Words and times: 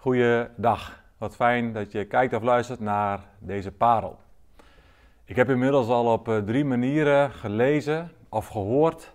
Goeiedag, 0.00 1.02
wat 1.16 1.36
fijn 1.36 1.72
dat 1.72 1.92
je 1.92 2.04
kijkt 2.04 2.34
of 2.34 2.42
luistert 2.42 2.80
naar 2.80 3.20
deze 3.38 3.72
parel. 3.72 4.18
Ik 5.24 5.36
heb 5.36 5.48
inmiddels 5.48 5.88
al 5.88 6.12
op 6.12 6.28
eh, 6.28 6.38
drie 6.38 6.64
manieren 6.64 7.30
gelezen 7.30 8.12
of 8.28 8.46
gehoord 8.46 9.14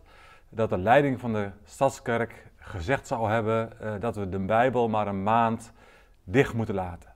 dat 0.49 0.69
de 0.69 0.77
leiding 0.77 1.19
van 1.19 1.33
de 1.33 1.49
Stadskerk 1.63 2.51
gezegd 2.57 3.07
zou 3.07 3.29
hebben 3.29 3.79
eh, 3.79 3.93
dat 3.99 4.15
we 4.15 4.29
de 4.29 4.39
Bijbel 4.39 4.89
maar 4.89 5.07
een 5.07 5.23
maand 5.23 5.71
dicht 6.23 6.53
moeten 6.53 6.75
laten. 6.75 7.13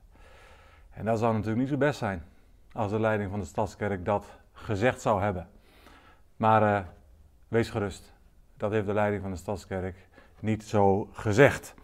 En 0.92 1.06
dat 1.06 1.20
zou 1.20 1.34
natuurlijk 1.34 1.60
niet 1.60 1.70
zo 1.70 1.78
best 1.78 2.00
zijn 2.00 2.24
als 2.74 2.92
de 2.92 3.00
leiding 3.00 3.30
van 3.30 3.40
de 3.40 3.46
Stadskerk 3.46 4.06
dat 4.06 4.26
gezegd 4.54 5.02
zou 5.02 5.22
hebben. 5.22 5.50
Maar 6.36 6.62
uh, 6.62 6.80
wees 7.48 7.70
gerust, 7.70 8.14
dat 8.58 8.72
heeft 8.72 8.86
de 8.86 8.94
leiding 8.94 9.22
van 9.22 9.32
de 9.32 9.38
Stadskerk 9.38 10.08
niet 10.40 10.64
zo 10.64 11.10
gezegd. 11.12 11.76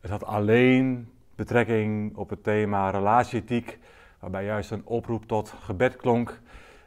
Het 0.00 0.10
had 0.10 0.24
alleen 0.24 1.12
betrekking 1.42 2.16
op 2.16 2.30
het 2.30 2.42
thema 2.42 2.90
relatieethiek, 2.90 3.78
waarbij 4.18 4.44
juist 4.44 4.70
een 4.70 4.82
oproep 4.84 5.26
tot 5.26 5.54
gebed 5.60 5.96
klonk. 5.96 6.40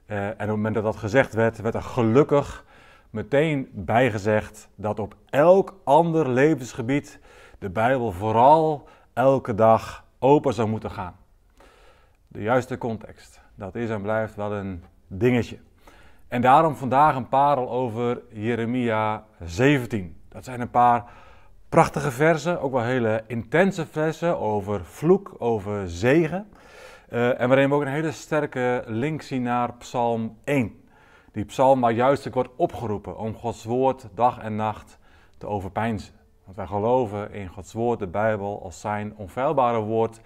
Uh, 0.08 0.26
en 0.26 0.32
op 0.34 0.40
het 0.40 0.48
moment 0.48 0.76
dat 0.76 0.84
dat 0.84 0.96
gezegd 0.96 1.34
werd, 1.34 1.62
werd 1.62 1.76
er 1.76 1.82
gelukkig 1.82 2.66
meteen 3.10 3.70
bijgezegd 3.72 4.70
dat 4.76 5.00
op 5.00 5.16
elk 5.30 5.80
ander 5.84 6.30
levensgebied 6.30 7.20
de 7.60 7.70
Bijbel 7.70 8.12
vooral 8.12 8.88
elke 9.14 9.56
dag 9.56 10.06
open 10.20 10.54
zou 10.54 10.68
moeten 10.68 10.92
gaan. 10.92 11.16
De 12.28 12.42
juiste 12.42 12.78
context, 12.78 13.42
dat 13.56 13.76
is 13.76 13.90
en 13.90 14.02
blijft 14.02 14.36
wel 14.36 14.54
een 14.54 14.84
dingetje. 15.08 15.58
En 16.28 16.42
daarom 16.42 16.76
vandaag 16.76 17.16
een 17.16 17.30
parel 17.30 17.70
over 17.70 18.22
Jeremia 18.30 19.26
17. 19.44 20.22
Dat 20.30 20.44
zijn 20.44 20.62
een 20.62 20.70
paar 20.70 21.04
prachtige 21.70 22.12
versen, 22.12 22.62
ook 22.62 22.72
wel 22.72 22.84
hele 22.84 23.24
intense 23.28 23.86
versen 23.86 24.40
over 24.40 24.86
vloek, 24.86 25.36
over 25.38 25.90
zegen. 25.90 26.48
Uh, 27.10 27.42
en 27.42 27.48
waarin 27.48 27.70
we 27.70 27.76
ook 27.76 27.82
een 27.82 27.88
hele 27.88 28.12
sterke 28.12 28.84
link 28.86 29.22
zien 29.22 29.42
naar 29.42 29.74
Psalm 29.74 30.38
1. 30.44 30.84
Die 31.32 31.46
psalm 31.46 31.82
waar 31.82 31.92
juist 31.92 32.34
wordt 32.34 32.50
opgeroepen 32.56 33.18
om 33.18 33.36
Gods 33.36 33.64
woord 33.64 34.08
dag 34.14 34.40
en 34.40 34.56
nacht 34.56 34.98
te 35.38 35.48
overpeinzen. 35.48 36.14
Want 36.44 36.58
wij 36.58 36.66
geloven 36.66 37.32
in 37.32 37.48
Gods 37.48 37.74
woord, 37.74 38.00
de 38.00 38.08
Bijbel, 38.08 38.64
als 38.64 38.80
zijn 38.80 39.14
onfeilbare 39.16 39.80
woord, 39.80 40.20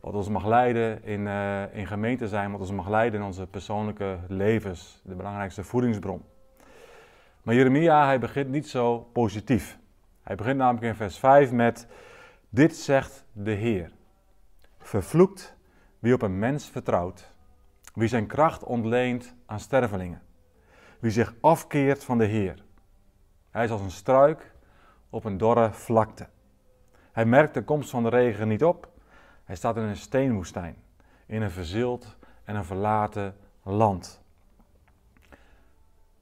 wat 0.00 0.14
ons 0.14 0.28
mag 0.28 0.46
leiden 0.46 1.04
in, 1.04 1.20
uh, 1.20 1.76
in 1.76 1.86
gemeente 1.86 2.28
zijn, 2.28 2.50
wat 2.50 2.60
ons 2.60 2.70
mag 2.70 2.88
leiden 2.88 3.20
in 3.20 3.26
onze 3.26 3.46
persoonlijke 3.46 4.18
levens, 4.28 5.00
de 5.04 5.14
belangrijkste 5.14 5.64
voedingsbron. 5.64 6.22
Maar 7.42 7.54
Jeremia, 7.54 8.04
hij 8.04 8.18
begint 8.18 8.50
niet 8.50 8.68
zo 8.68 8.98
positief. 8.98 9.78
Hij 10.24 10.36
begint 10.36 10.56
namelijk 10.56 10.84
in 10.84 10.94
vers 10.94 11.18
5 11.18 11.50
met: 11.50 11.86
Dit 12.48 12.76
zegt 12.76 13.24
de 13.32 13.50
Heer. 13.50 13.92
Vervloekt 14.78 15.56
wie 15.98 16.14
op 16.14 16.22
een 16.22 16.38
mens 16.38 16.68
vertrouwt, 16.68 17.32
wie 17.94 18.08
zijn 18.08 18.26
kracht 18.26 18.64
ontleent 18.64 19.34
aan 19.46 19.60
stervelingen, 19.60 20.22
wie 20.98 21.10
zich 21.10 21.34
afkeert 21.40 22.04
van 22.04 22.18
de 22.18 22.24
Heer. 22.24 22.64
Hij 23.50 23.64
is 23.64 23.70
als 23.70 23.80
een 23.80 23.90
struik 23.90 24.52
op 25.10 25.24
een 25.24 25.36
dorre 25.36 25.72
vlakte. 25.72 26.28
Hij 27.12 27.24
merkt 27.24 27.54
de 27.54 27.64
komst 27.64 27.90
van 27.90 28.02
de 28.02 28.08
regen 28.08 28.48
niet 28.48 28.64
op. 28.64 28.88
Hij 29.44 29.56
staat 29.56 29.76
in 29.76 29.82
een 29.82 29.96
steenwoestijn, 29.96 30.76
in 31.26 31.42
een 31.42 31.50
verzild 31.50 32.16
en 32.44 32.56
een 32.56 32.64
verlaten 32.64 33.36
land. 33.62 34.22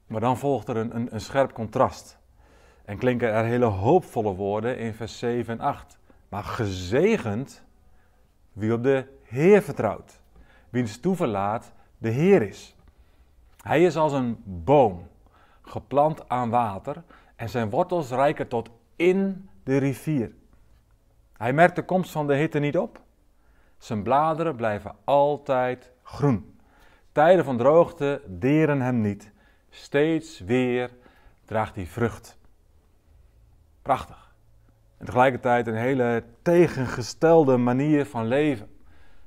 Maar 0.07 0.21
dan 0.21 0.37
volgt 0.37 0.67
er 0.67 0.77
een, 0.77 0.95
een, 0.95 1.13
een 1.13 1.21
scherp 1.21 1.53
contrast. 1.53 2.21
En 2.85 2.97
klinken 2.97 3.33
er 3.33 3.43
hele 3.43 3.65
hoopvolle 3.65 4.33
woorden 4.35 4.77
in 4.77 4.93
vers 4.93 5.19
7 5.19 5.53
en 5.53 5.59
8. 5.59 5.97
Maar 6.29 6.43
gezegend 6.43 7.63
wie 8.53 8.73
op 8.73 8.83
de 8.83 9.05
Heer 9.23 9.61
vertrouwt, 9.61 10.21
wiens 10.69 10.99
toeverlaat 10.99 11.71
de 11.97 12.09
Heer 12.09 12.41
is. 12.41 12.75
Hij 13.61 13.83
is 13.83 13.95
als 13.95 14.13
een 14.13 14.41
boom, 14.45 15.07
geplant 15.61 16.29
aan 16.29 16.49
water, 16.49 17.03
en 17.35 17.49
zijn 17.49 17.69
wortels 17.69 18.09
reiken 18.09 18.47
tot 18.47 18.69
in 18.95 19.49
de 19.63 19.77
rivier. 19.77 20.31
Hij 21.37 21.53
merkt 21.53 21.75
de 21.75 21.85
komst 21.85 22.11
van 22.11 22.27
de 22.27 22.35
hitte 22.35 22.59
niet 22.59 22.77
op. 22.77 23.01
Zijn 23.77 24.03
bladeren 24.03 24.55
blijven 24.55 24.95
altijd 25.03 25.91
groen. 26.03 26.57
Tijden 27.11 27.45
van 27.45 27.57
droogte 27.57 28.21
deren 28.27 28.81
hem 28.81 29.01
niet. 29.01 29.31
Steeds 29.69 30.39
weer 30.39 30.91
draagt 31.45 31.75
hij 31.75 31.85
vrucht. 31.85 32.37
Prachtig. 33.83 34.31
En 34.97 35.05
tegelijkertijd 35.05 35.67
een 35.67 35.75
hele 35.75 36.23
tegengestelde 36.41 37.57
manier 37.57 38.05
van 38.05 38.27
leven. 38.27 38.69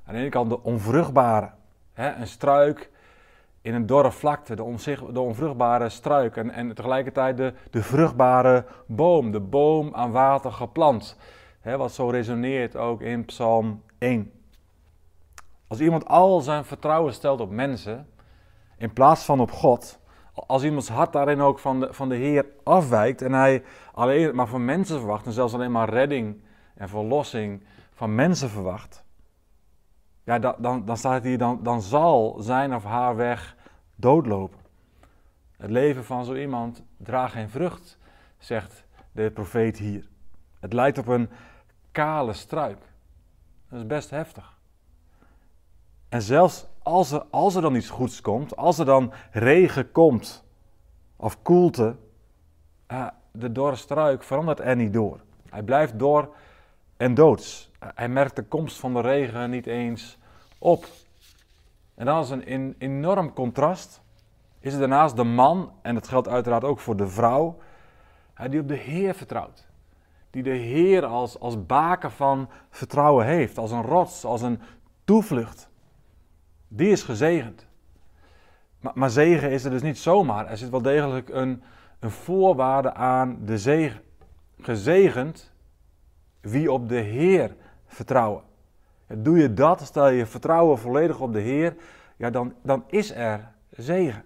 Aan 0.04 0.14
de 0.14 0.20
ene 0.20 0.28
kant 0.28 0.50
de 0.50 0.62
onvruchtbare. 0.62 1.50
Hè, 1.92 2.14
een 2.14 2.26
struik 2.26 2.90
in 3.60 3.74
een 3.74 3.86
dorre 3.86 4.12
vlakte, 4.12 4.54
de, 4.54 5.20
onvruchtbare 5.20 5.88
struik. 5.88 6.36
En, 6.36 6.50
en 6.50 6.74
tegelijkertijd 6.74 7.36
de, 7.36 7.54
de 7.70 7.82
vruchtbare 7.82 8.64
boom, 8.86 9.30
de 9.30 9.40
boom 9.40 9.94
aan 9.94 10.10
water 10.10 10.52
geplant. 10.52 11.16
Hè, 11.60 11.76
wat 11.76 11.92
zo 11.92 12.08
resoneert 12.08 12.76
ook 12.76 13.00
in 13.00 13.24
Psalm 13.24 13.82
1. 13.98 14.32
Als 15.66 15.80
iemand 15.80 16.06
al 16.06 16.40
zijn 16.40 16.64
vertrouwen 16.64 17.12
stelt 17.12 17.40
op 17.40 17.50
mensen, 17.50 18.08
in 18.78 18.92
plaats 18.92 19.24
van 19.24 19.40
op 19.40 19.50
God, 19.50 19.98
als 20.36 20.62
iemands 20.62 20.88
hart 20.88 21.12
daarin 21.12 21.40
ook 21.40 21.58
van 21.58 21.80
de, 21.80 21.92
van 21.92 22.08
de 22.08 22.14
Heer 22.14 22.46
afwijkt 22.62 23.22
en 23.22 23.32
hij 23.32 23.62
alleen 23.92 24.34
maar 24.34 24.46
van 24.46 24.64
mensen 24.64 24.98
verwacht 24.98 25.26
en 25.26 25.32
zelfs 25.32 25.54
alleen 25.54 25.72
maar 25.72 25.88
redding 25.88 26.40
en 26.74 26.88
verlossing 26.88 27.64
van 27.92 28.14
mensen 28.14 28.48
verwacht, 28.48 29.04
ja, 30.24 30.38
dan, 30.38 30.54
dan, 30.58 30.84
dan 30.84 30.96
staat 30.96 31.22
hier, 31.22 31.38
dan, 31.38 31.62
dan 31.62 31.82
zal 31.82 32.36
zijn 32.38 32.74
of 32.74 32.84
haar 32.84 33.16
weg 33.16 33.56
doodlopen. 33.94 34.58
Het 35.56 35.70
leven 35.70 36.04
van 36.04 36.24
zo 36.24 36.34
iemand 36.34 36.82
draagt 36.96 37.32
geen 37.32 37.50
vrucht, 37.50 37.98
zegt 38.38 38.84
de 39.12 39.30
profeet 39.30 39.78
hier. 39.78 40.08
Het 40.60 40.72
lijkt 40.72 40.98
op 40.98 41.06
een 41.06 41.30
kale 41.92 42.32
struik. 42.32 42.78
Dat 43.68 43.78
is 43.78 43.86
best 43.86 44.10
heftig. 44.10 44.58
En 46.08 46.22
zelfs 46.22 46.66
als 46.86 47.10
er, 47.10 47.24
als 47.30 47.54
er 47.54 47.62
dan 47.62 47.74
iets 47.74 47.90
goeds 47.90 48.20
komt, 48.20 48.56
als 48.56 48.78
er 48.78 48.84
dan 48.84 49.12
regen 49.30 49.92
komt 49.92 50.44
of 51.16 51.42
koelte, 51.42 51.96
uh, 52.92 53.06
de 53.32 53.52
dorre 53.52 53.76
struik 53.76 54.22
verandert 54.22 54.60
er 54.60 54.76
niet 54.76 54.92
door. 54.92 55.20
Hij 55.50 55.62
blijft 55.62 55.98
door 55.98 56.34
en 56.96 57.14
doods. 57.14 57.70
Hij 57.78 58.08
merkt 58.08 58.36
de 58.36 58.42
komst 58.42 58.78
van 58.78 58.94
de 58.94 59.00
regen 59.00 59.50
niet 59.50 59.66
eens 59.66 60.18
op. 60.58 60.86
En 61.94 62.06
dan 62.06 62.22
is 62.22 62.30
een 62.30 62.74
enorm 62.78 63.32
contrast. 63.32 64.00
Is 64.60 64.72
er 64.72 64.78
daarnaast 64.78 65.16
de 65.16 65.24
man, 65.24 65.72
en 65.82 65.94
dat 65.94 66.08
geldt 66.08 66.28
uiteraard 66.28 66.64
ook 66.64 66.80
voor 66.80 66.96
de 66.96 67.08
vrouw, 67.08 67.58
die 68.50 68.60
op 68.60 68.68
de 68.68 68.74
Heer 68.74 69.14
vertrouwt. 69.14 69.66
Die 70.30 70.42
de 70.42 70.50
Heer 70.50 71.04
als, 71.04 71.40
als 71.40 71.66
baken 71.66 72.10
van 72.10 72.48
vertrouwen 72.70 73.26
heeft, 73.26 73.58
als 73.58 73.70
een 73.70 73.82
rots, 73.82 74.24
als 74.24 74.42
een 74.42 74.60
toevlucht. 75.04 75.68
Die 76.68 76.90
is 76.90 77.02
gezegend. 77.02 77.66
Maar, 78.80 78.92
maar 78.94 79.10
zegen 79.10 79.50
is 79.50 79.64
er 79.64 79.70
dus 79.70 79.82
niet 79.82 79.98
zomaar. 79.98 80.46
Er 80.46 80.56
zit 80.56 80.70
wel 80.70 80.82
degelijk 80.82 81.28
een, 81.28 81.62
een 82.00 82.10
voorwaarde 82.10 82.94
aan 82.94 83.38
de 83.44 83.58
zegen. 83.58 84.00
Gezegend 84.60 85.52
wie 86.40 86.72
op 86.72 86.88
de 86.88 87.00
Heer 87.00 87.54
vertrouwen. 87.86 88.42
Doe 89.06 89.38
je 89.38 89.52
dat, 89.54 89.80
stel 89.80 90.08
je 90.08 90.26
vertrouwen 90.26 90.78
volledig 90.78 91.20
op 91.20 91.32
de 91.32 91.40
Heer, 91.40 91.76
ja, 92.16 92.30
dan, 92.30 92.54
dan 92.62 92.84
is 92.86 93.10
er 93.14 93.48
zegen. 93.70 94.24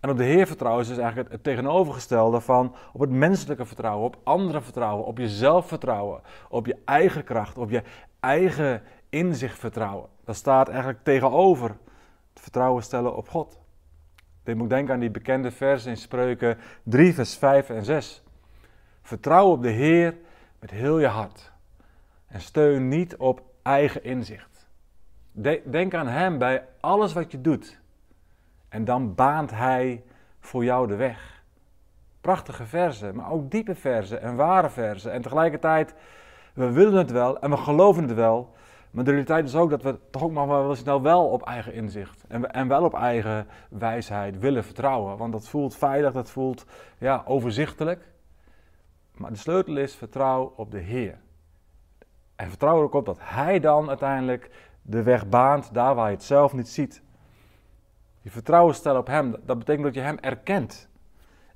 En 0.00 0.10
op 0.10 0.16
de 0.16 0.24
Heer 0.24 0.46
vertrouwen 0.46 0.82
is 0.82 0.88
dus 0.88 0.98
eigenlijk 0.98 1.32
het, 1.32 1.42
tegenovergestelde 1.42 2.40
van 2.40 2.74
op 2.92 3.00
het 3.00 3.10
menselijke 3.10 3.64
vertrouwen, 3.64 4.06
op 4.06 4.16
anderen 4.22 4.62
vertrouwen, 4.62 5.06
op 5.06 5.18
jezelf 5.18 5.68
vertrouwen, 5.68 6.20
op 6.48 6.66
je 6.66 6.76
eigen 6.84 7.24
kracht, 7.24 7.58
op 7.58 7.70
je 7.70 7.82
eigen 8.20 8.82
inzicht 9.08 9.58
vertrouwen. 9.58 10.08
Dat 10.24 10.36
staat 10.36 10.68
eigenlijk 10.68 11.04
tegenover 11.04 11.68
het 12.32 12.42
vertrouwen 12.42 12.82
stellen 12.82 13.16
op 13.16 13.28
God. 13.28 13.58
Ik 14.44 14.56
moet 14.56 14.70
denken 14.70 14.94
aan 14.94 15.00
die 15.00 15.10
bekende 15.10 15.50
vers 15.50 15.86
in 15.86 15.96
Spreuken 15.96 16.58
3, 16.82 17.14
vers 17.14 17.36
5 17.36 17.70
en 17.70 17.84
6. 17.84 18.22
Vertrouw 19.02 19.50
op 19.50 19.62
de 19.62 19.68
Heer 19.68 20.16
met 20.58 20.70
heel 20.70 20.98
je 20.98 21.06
hart. 21.06 21.52
En 22.26 22.40
steun 22.40 22.88
niet 22.88 23.16
op 23.16 23.42
eigen 23.62 24.04
inzicht. 24.04 24.68
Denk 25.64 25.94
aan 25.94 26.06
Hem 26.06 26.38
bij 26.38 26.64
alles 26.80 27.12
wat 27.12 27.32
je 27.32 27.40
doet. 27.40 27.80
En 28.68 28.84
dan 28.84 29.14
baant 29.14 29.50
Hij 29.50 30.04
voor 30.40 30.64
jou 30.64 30.86
de 30.86 30.96
weg. 30.96 31.42
Prachtige 32.20 32.64
verzen, 32.64 33.14
maar 33.14 33.30
ook 33.30 33.50
diepe 33.50 33.74
verzen 33.74 34.22
en 34.22 34.36
ware 34.36 34.70
verzen. 34.70 35.12
En 35.12 35.22
tegelijkertijd, 35.22 35.94
we 36.52 36.70
willen 36.70 36.98
het 36.98 37.10
wel 37.10 37.40
en 37.40 37.50
we 37.50 37.56
geloven 37.56 38.02
het 38.02 38.14
wel. 38.14 38.54
Maar 38.90 39.04
de 39.04 39.10
realiteit 39.10 39.44
is 39.44 39.54
ook 39.54 39.70
dat 39.70 39.82
we 39.82 39.98
toch 40.10 40.22
ook 40.22 40.32
nog 40.32 40.46
wel 40.46 40.74
snel 40.74 41.02
wel 41.02 41.28
op 41.28 41.42
eigen 41.42 41.72
inzicht 41.72 42.24
en, 42.28 42.50
en 42.50 42.68
wel 42.68 42.84
op 42.84 42.94
eigen 42.94 43.46
wijsheid 43.70 44.38
willen 44.38 44.64
vertrouwen. 44.64 45.16
Want 45.16 45.32
dat 45.32 45.48
voelt 45.48 45.76
veilig, 45.76 46.12
dat 46.12 46.30
voelt 46.30 46.66
ja, 46.98 47.22
overzichtelijk. 47.26 48.12
Maar 49.14 49.30
de 49.30 49.36
sleutel 49.36 49.76
is 49.76 49.94
vertrouw 49.94 50.52
op 50.56 50.70
de 50.70 50.78
Heer. 50.78 51.18
En 52.36 52.48
vertrouw 52.48 52.76
er 52.76 52.82
ook 52.82 52.94
op 52.94 53.06
dat 53.06 53.18
Hij 53.20 53.60
dan 53.60 53.88
uiteindelijk 53.88 54.50
de 54.82 55.02
weg 55.02 55.28
baant 55.28 55.74
daar 55.74 55.94
waar 55.94 56.08
je 56.08 56.14
het 56.14 56.24
zelf 56.24 56.52
niet 56.52 56.68
ziet. 56.68 57.02
Je 58.20 58.30
vertrouwen 58.30 58.74
stellen 58.74 59.00
op 59.00 59.06
Hem, 59.06 59.36
dat 59.44 59.58
betekent 59.58 59.84
dat 59.84 59.94
je 59.94 60.00
Hem 60.00 60.18
erkent. 60.20 60.88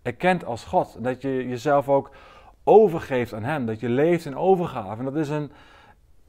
Erkent 0.02 0.44
als 0.44 0.64
God. 0.64 1.04
Dat 1.04 1.22
je 1.22 1.48
jezelf 1.48 1.88
ook 1.88 2.10
overgeeft 2.64 3.34
aan 3.34 3.44
Hem. 3.44 3.66
Dat 3.66 3.80
je 3.80 3.88
leeft 3.88 4.24
in 4.24 4.36
overgave. 4.36 4.98
En 4.98 5.04
dat 5.04 5.16
is 5.16 5.28
een 5.28 5.52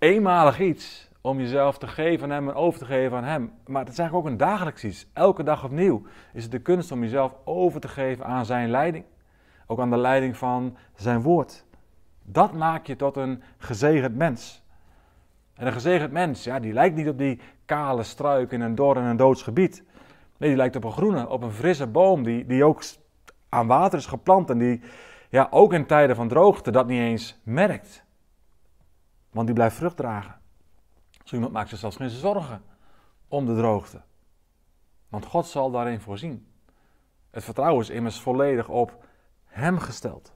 eenmalig 0.04 0.60
iets 0.60 1.10
om 1.22 1.40
jezelf 1.40 1.78
te 1.78 1.88
geven 1.88 2.24
aan 2.24 2.32
Hem 2.32 2.50
en 2.50 2.56
over 2.56 2.80
te 2.80 2.86
geven 2.86 3.18
aan 3.18 3.24
Hem. 3.24 3.52
Maar 3.66 3.84
het 3.84 3.92
is 3.92 4.00
eigenlijk 4.00 4.28
ook 4.28 4.32
een 4.32 4.38
dagelijks 4.38 4.84
iets. 4.84 5.08
Elke 5.14 5.44
dag 5.44 5.64
opnieuw 5.64 6.02
is 6.34 6.44
het 6.44 6.52
de 6.52 6.60
kunst 6.60 6.92
om 6.92 7.02
jezelf 7.02 7.36
over 7.44 7.82
te 7.82 7.88
geven 7.88 8.26
aan 8.26 8.46
Zijn 8.46 8.70
leiding. 8.70 9.06
Ook 9.68 9.80
aan 9.80 9.90
de 9.90 9.98
leiding 9.98 10.38
van 10.38 10.78
Zijn 10.96 11.22
woord. 11.22 11.66
Dat 12.24 12.54
maakt 12.54 12.88
je 12.88 12.96
tot 12.96 13.18
een 13.18 13.44
gezegend 13.58 14.16
mens. 14.16 14.64
En 15.56 15.68
een 15.68 15.74
gezegend 15.74 16.12
mens, 16.12 16.44
ja, 16.44 16.60
die 16.60 16.74
lijkt 16.74 16.96
niet 16.96 17.10
op 17.10 17.18
die 17.18 17.40
kale 17.66 18.04
struik 18.04 18.52
in 18.52 18.62
een 18.62 18.76
dor 18.76 18.98
en 18.98 19.04
een 19.04 19.18
doods 19.18 19.44
gebied. 19.44 19.84
Nee, 20.38 20.50
die 20.50 20.58
lijkt 20.58 20.76
op 20.76 20.84
een 20.84 20.92
groene, 20.92 21.30
op 21.30 21.44
een 21.44 21.52
frisse 21.52 21.88
boom 21.88 22.24
die, 22.24 22.46
die 22.46 22.64
ook 22.64 22.84
aan 23.50 23.68
water 23.68 24.00
is 24.00 24.06
geplant 24.06 24.50
en 24.50 24.58
die 24.58 24.82
ja, 25.30 25.48
ook 25.50 25.74
in 25.74 25.86
tijden 25.86 26.16
van 26.16 26.28
droogte 26.28 26.72
dat 26.72 26.88
niet 26.88 27.00
eens 27.00 27.40
merkt. 27.44 28.04
Want 29.34 29.46
die 29.46 29.56
blijft 29.56 29.76
vrucht 29.76 29.98
dragen. 29.98 30.36
Zo 31.24 31.36
iemand 31.36 31.54
maakt 31.54 31.70
zich 31.70 31.80
zelfs 31.80 31.96
geen 31.96 32.10
zorgen 32.10 32.62
om 33.28 33.46
de 33.46 33.56
droogte. 33.56 34.02
Want 35.10 35.26
God 35.26 35.46
zal 35.46 35.72
daarin 35.72 36.00
voorzien. 36.00 36.48
Het 37.32 37.44
vertrouwen 37.44 37.82
is 37.82 37.90
immers 37.90 38.20
volledig 38.20 38.70
op 38.70 39.06
Hem 39.46 39.80
gesteld. 39.80 40.34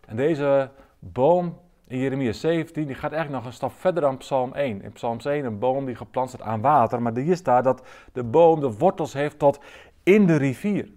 En 0.00 0.16
deze 0.16 0.70
boom 0.98 1.58
in 1.86 1.98
Jeremia 1.98 2.32
17, 2.32 2.86
die 2.86 2.94
gaat 2.94 3.12
eigenlijk 3.12 3.42
nog 3.42 3.52
een 3.52 3.56
stap 3.56 3.72
verder 3.72 4.02
dan 4.02 4.16
Psalm 4.16 4.52
1. 4.52 4.82
In 4.82 4.92
Psalm 4.92 5.18
1 5.18 5.44
een 5.44 5.58
boom 5.58 5.84
die 5.84 5.94
geplant 5.94 6.28
staat 6.28 6.42
aan 6.42 6.60
water, 6.60 7.02
maar 7.02 7.16
hier 7.16 7.36
staat 7.36 7.64
dat 7.64 7.86
de 8.12 8.24
boom 8.24 8.60
de 8.60 8.72
wortels 8.72 9.12
heeft 9.12 9.38
tot 9.38 9.60
in 10.02 10.26
de 10.26 10.36
rivier. 10.36 10.92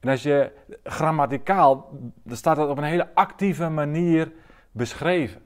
En 0.00 0.08
als 0.08 0.22
je 0.22 0.52
grammaticaal, 0.82 1.90
dan 2.22 2.36
staat 2.36 2.56
dat 2.56 2.68
op 2.68 2.78
een 2.78 2.84
hele 2.84 3.14
actieve 3.14 3.68
manier 3.68 4.32
beschreven. 4.70 5.42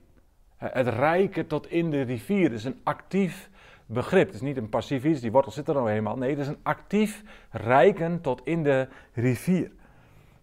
Het 0.63 0.89
rijken 0.89 1.47
tot 1.47 1.71
in 1.71 1.91
de 1.91 2.03
rivier 2.03 2.53
is 2.53 2.65
een 2.65 2.81
actief 2.83 3.51
begrip. 3.87 4.27
Het 4.27 4.35
is 4.35 4.41
niet 4.41 4.57
een 4.57 4.69
passief 4.69 5.05
iets, 5.05 5.21
die 5.21 5.33
wortel 5.33 5.53
zit 5.53 5.69
er 5.69 5.75
nou 5.75 5.91
eenmaal. 5.91 6.17
Nee, 6.17 6.31
het 6.31 6.39
is 6.39 6.49
een 6.49 6.61
actief 6.63 7.23
rijken 7.51 8.21
tot 8.21 8.41
in 8.45 8.63
de 8.63 8.89
rivier. 9.13 9.71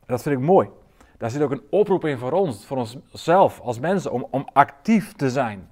Dat 0.06 0.21
vind 0.21 0.36
ik 0.36 0.45
mooi. 0.45 0.69
Daar 1.18 1.30
zit 1.30 1.42
ook 1.42 1.51
een 1.51 1.63
oproep 1.69 2.06
in 2.06 2.18
voor 2.18 2.31
ons, 2.31 2.66
voor 2.66 2.77
onszelf 2.77 3.60
als 3.60 3.80
mensen, 3.80 4.12
om, 4.12 4.27
om 4.31 4.48
actief 4.54 5.13
te 5.13 5.30
zijn. 5.30 5.69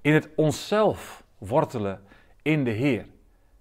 In 0.00 0.12
het 0.12 0.28
onszelf 0.36 1.24
wortelen 1.38 2.00
in 2.42 2.64
de 2.64 2.70
Heer. 2.70 3.06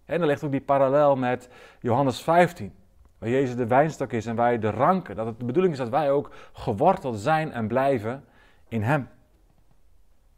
En 0.06 0.20
dan 0.20 0.28
ligt 0.28 0.44
ook 0.44 0.52
die 0.52 0.62
parallel 0.62 1.16
met 1.16 1.50
Johannes 1.80 2.22
15, 2.22 2.74
waar 3.18 3.30
Jezus 3.30 3.56
de 3.56 3.68
wijnstok 3.68 4.12
is 4.12 4.26
en 4.26 4.36
wij 4.36 4.60
de 4.60 4.70
ranken. 4.70 5.16
Dat 5.16 5.26
het 5.26 5.40
de 5.40 5.46
bedoeling 5.46 5.74
is 5.74 5.80
dat 5.80 5.90
wij 5.90 6.12
ook 6.12 6.32
geworteld 6.54 7.20
zijn 7.20 7.52
en 7.52 7.68
blijven 7.68 8.24
in 8.68 8.82
Hem. 8.82 9.10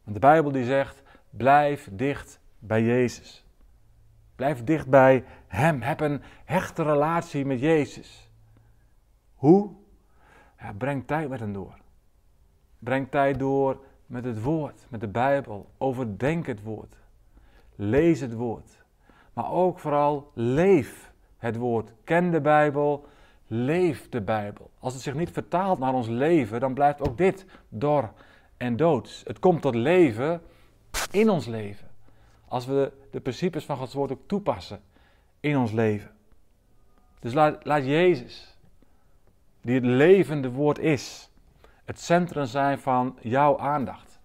Want 0.03 0.15
de 0.15 0.19
Bijbel 0.19 0.51
die 0.51 0.65
zegt, 0.65 1.03
blijf 1.29 1.89
dicht 1.91 2.39
bij 2.59 2.83
Jezus. 2.83 3.45
Blijf 4.35 4.63
dicht 4.63 4.89
bij 4.89 5.23
Hem. 5.47 5.81
Heb 5.81 6.00
een 6.00 6.21
hechte 6.45 6.83
relatie 6.83 7.45
met 7.45 7.59
Jezus. 7.59 8.29
Hoe? 9.35 9.71
Ja, 10.59 10.73
breng 10.77 11.07
tijd 11.07 11.29
met 11.29 11.39
hem 11.39 11.53
door. 11.53 11.77
Breng 12.79 13.07
tijd 13.09 13.39
door 13.39 13.83
met 14.05 14.23
het 14.23 14.41
woord, 14.41 14.85
met 14.89 15.01
de 15.01 15.07
Bijbel. 15.07 15.69
Overdenk 15.77 16.45
het 16.45 16.63
woord. 16.63 16.95
Lees 17.75 18.19
het 18.19 18.33
woord. 18.33 18.83
Maar 19.33 19.51
ook 19.51 19.79
vooral 19.79 20.31
leef 20.33 21.11
het 21.38 21.56
woord. 21.56 21.94
Ken 22.03 22.31
de 22.31 22.41
Bijbel. 22.41 23.06
Leef 23.47 24.09
de 24.09 24.21
Bijbel. 24.21 24.71
Als 24.79 24.94
het 24.94 25.01
zich 25.01 25.13
niet 25.13 25.31
vertaalt 25.31 25.79
naar 25.79 25.94
ons 25.94 26.07
leven, 26.07 26.59
dan 26.59 26.73
blijft 26.73 27.07
ook 27.07 27.17
dit 27.17 27.45
dor 27.69 28.11
en 28.57 28.75
doods. 28.75 29.21
Het 29.25 29.39
komt 29.39 29.61
tot 29.61 29.75
leven 29.75 30.41
in 31.11 31.29
ons 31.29 31.45
leven. 31.45 31.88
Als 32.47 32.65
we 32.65 32.91
de, 33.11 33.19
principes 33.21 33.65
van 33.65 33.77
Gods 33.77 33.94
woord 33.94 34.11
ook 34.11 34.27
toepassen 34.27 34.81
in 35.39 35.57
ons 35.57 35.71
leven. 35.71 36.11
Dus 37.19 37.33
laat, 37.33 37.65
laat 37.65 37.85
Jezus 37.85 38.57
die 39.61 39.75
het 39.75 39.83
levende 39.83 40.51
woord 40.51 40.79
is, 40.79 41.29
het 41.85 42.00
centrum 42.00 42.45
zijn 42.45 42.79
van 42.79 43.17
jouw 43.21 43.59
aandacht. 43.59 44.19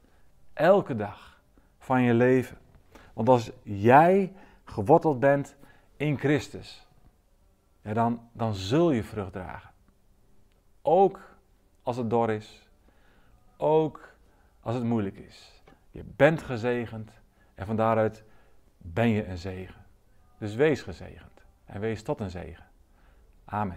Elke 0.53 0.97
dag 0.97 1.41
van 1.79 2.03
je 2.03 2.15
leven. 2.15 2.59
Want 3.13 3.29
als 3.29 3.51
jij 3.63 4.33
geworteld 4.65 5.21
bent 5.21 5.57
in 5.97 6.19
Christus, 6.19 6.87
dan, 7.83 8.29
dan 8.33 8.55
zul 8.55 8.91
je 8.91 9.05
vrucht 9.05 9.33
dragen. 9.33 9.71
Ook 10.83 11.21
als 11.83 11.97
het 11.97 12.11
dor 12.11 12.31
is, 12.31 12.69
ook 13.57 14.09
als 14.69 14.77
het 14.77 14.87
moeilijk 14.87 15.19
is. 15.19 15.63
Je 15.91 16.05
bent 16.17 16.43
gezegend 16.43 17.11
en 17.55 17.67
van 17.67 17.77
daaruit 17.77 18.25
ben 18.79 19.09
je 19.09 19.27
een 19.27 19.39
zegen. 19.39 19.85
Dus 20.39 20.55
wees 20.55 20.83
gezegend 20.83 21.45
en 21.65 21.81
wees 21.81 22.03
tot 22.03 22.21
een 22.21 22.31
zegen. 22.31 22.65
Amen. 23.45 23.67